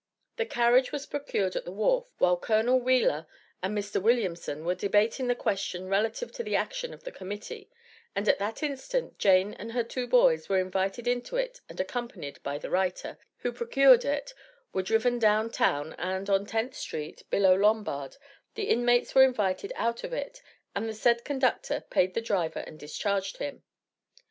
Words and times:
The 0.37 0.47
carriage 0.47 0.91
was 0.91 1.05
procured 1.05 1.55
at 1.55 1.63
the 1.63 1.71
wharf, 1.71 2.07
while 2.17 2.35
Col. 2.35 2.79
Wheeler 2.79 3.27
and 3.61 3.77
Mr. 3.77 4.01
Williamson 4.01 4.65
were 4.65 4.73
debating 4.73 5.27
the 5.27 5.35
question 5.35 5.87
relative 5.87 6.31
to 6.31 6.43
the 6.43 6.55
action 6.55 6.91
of 6.91 7.03
the 7.03 7.11
Committee, 7.11 7.69
and 8.15 8.27
at 8.27 8.39
that 8.39 8.63
instant, 8.63 9.19
Jane 9.19 9.53
and 9.53 9.73
her 9.73 9.83
two 9.83 10.07
boys 10.07 10.49
were 10.49 10.57
invited 10.57 11.07
into 11.07 11.35
it 11.37 11.61
and 11.69 11.79
accompanied 11.79 12.41
by 12.41 12.57
the 12.57 12.71
writer, 12.71 13.19
who 13.37 13.51
procured 13.51 14.03
it, 14.03 14.33
were 14.73 14.81
driven 14.81 15.19
down 15.19 15.51
town, 15.51 15.93
and 15.99 16.31
on 16.31 16.47
Tenth 16.47 16.73
Street, 16.73 17.21
below 17.29 17.53
Lombard, 17.53 18.17
the 18.55 18.69
inmates 18.71 19.13
were 19.13 19.21
invited 19.23 19.71
out 19.75 20.03
of 20.03 20.13
it, 20.13 20.41
and 20.75 20.89
the 20.89 20.95
said 20.95 21.23
conductor 21.23 21.81
paid 21.91 22.15
the 22.15 22.21
driver 22.21 22.61
and 22.65 22.79
discharged 22.79 23.37
him. 23.37 23.61